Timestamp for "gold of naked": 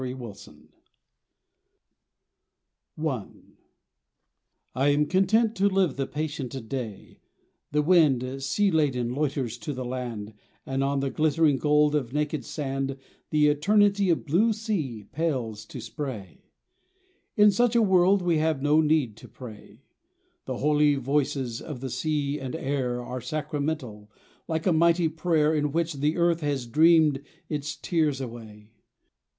11.59-12.43